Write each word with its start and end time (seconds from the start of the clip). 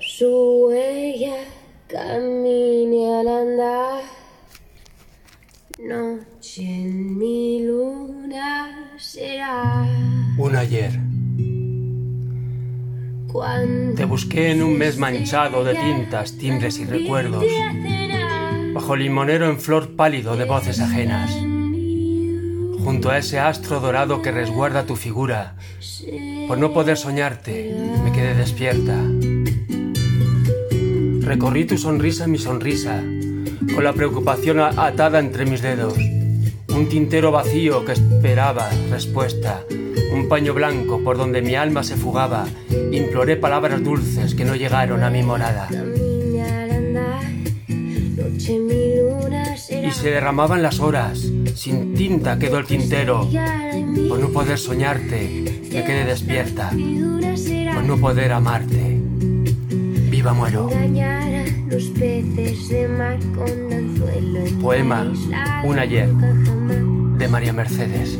su 0.00 0.66
huella 0.66 1.36
camine 1.86 3.20
al 3.20 3.28
andar. 3.28 4.02
Noche 5.78 6.62
en 6.62 7.16
mi 7.16 7.64
luna 7.64 8.92
será. 8.98 9.86
Un 10.36 10.56
ayer. 10.56 10.92
Cuando 13.32 13.94
Te 13.94 14.04
busqué 14.04 14.50
en 14.50 14.62
un 14.62 14.76
mes 14.76 14.98
manchado 14.98 15.64
de 15.64 15.74
tintas, 15.74 16.36
timbres 16.36 16.78
y 16.78 16.84
recuerdos, 16.84 17.44
bajo 18.74 18.96
limonero 18.96 19.48
en 19.48 19.58
flor 19.58 19.96
pálido 19.96 20.36
de 20.36 20.44
voces 20.44 20.80
ajenas, 20.80 21.34
junto 22.84 23.10
a 23.10 23.18
ese 23.18 23.38
astro 23.38 23.80
dorado 23.80 24.22
que 24.22 24.32
resguarda 24.32 24.86
tu 24.86 24.96
figura. 24.96 25.54
Por 26.48 26.58
no 26.58 26.72
poder 26.72 26.96
soñarte, 26.96 27.74
me 28.04 28.12
quedé 28.12 28.34
despierta. 28.34 28.96
Recorrí 31.20 31.64
tu 31.64 31.78
sonrisa 31.78 32.26
mi 32.26 32.38
sonrisa, 32.38 33.02
con 33.74 33.84
la 33.84 33.92
preocupación 33.92 34.60
atada 34.60 35.18
entre 35.18 35.46
mis 35.46 35.62
dedos. 35.62 35.94
Un 36.74 36.88
tintero 36.88 37.30
vacío 37.30 37.84
que 37.84 37.92
esperaba 37.92 38.68
respuesta. 38.90 39.62
Un 40.12 40.28
paño 40.28 40.54
blanco 40.54 41.02
por 41.04 41.16
donde 41.16 41.42
mi 41.42 41.54
alma 41.54 41.82
se 41.82 41.96
fugaba. 41.96 42.46
Imploré 42.90 43.36
palabras 43.36 43.82
dulces 43.82 44.34
que 44.34 44.44
no 44.44 44.56
llegaron 44.56 45.02
a 45.04 45.10
mi 45.10 45.22
morada. 45.22 45.68
Y 49.90 49.92
se 49.92 50.10
derramaban 50.10 50.62
las 50.62 50.78
horas. 50.78 51.18
Sin 51.56 51.94
tinta 51.94 52.38
quedó 52.38 52.58
el 52.58 52.66
tintero. 52.66 53.28
Por 54.08 54.20
no 54.20 54.28
poder 54.28 54.56
soñarte, 54.56 55.62
me 55.72 55.84
quedé 55.84 56.04
despierta. 56.04 56.70
Por 56.70 57.84
no 57.84 57.96
poder 57.96 58.30
amarte. 58.30 59.00
Viva 60.10 60.32
muero. 60.32 60.70
Poema, 64.60 65.12
un 65.64 65.78
ayer. 65.80 66.08
De 67.18 67.28
María 67.28 67.52
Mercedes. 67.52 68.16